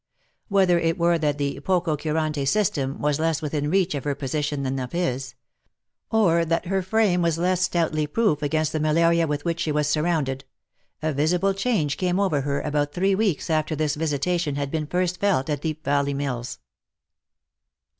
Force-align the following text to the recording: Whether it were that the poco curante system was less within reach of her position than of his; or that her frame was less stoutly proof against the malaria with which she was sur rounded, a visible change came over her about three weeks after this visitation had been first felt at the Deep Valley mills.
Whether 0.47 0.79
it 0.79 0.97
were 0.97 1.19
that 1.19 1.37
the 1.37 1.59
poco 1.59 1.95
curante 1.95 2.47
system 2.47 2.97
was 2.99 3.19
less 3.19 3.39
within 3.39 3.69
reach 3.69 3.93
of 3.93 4.03
her 4.03 4.15
position 4.15 4.63
than 4.63 4.79
of 4.79 4.93
his; 4.93 5.35
or 6.09 6.43
that 6.43 6.65
her 6.65 6.81
frame 6.81 7.21
was 7.21 7.37
less 7.37 7.61
stoutly 7.61 8.07
proof 8.07 8.41
against 8.41 8.71
the 8.71 8.79
malaria 8.79 9.27
with 9.27 9.45
which 9.45 9.59
she 9.59 9.71
was 9.71 9.87
sur 9.87 10.01
rounded, 10.01 10.43
a 11.03 11.13
visible 11.13 11.53
change 11.53 11.97
came 11.97 12.19
over 12.19 12.41
her 12.41 12.61
about 12.61 12.93
three 12.93 13.13
weeks 13.13 13.47
after 13.51 13.75
this 13.75 13.93
visitation 13.93 14.55
had 14.55 14.71
been 14.71 14.87
first 14.87 15.19
felt 15.19 15.51
at 15.51 15.61
the 15.61 15.69
Deep 15.75 15.83
Valley 15.85 16.15
mills. 16.15 16.57